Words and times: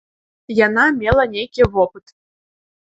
Яна 0.59 0.87
мела 1.01 1.23
нейкі 1.37 1.71
вопыт. 1.79 2.05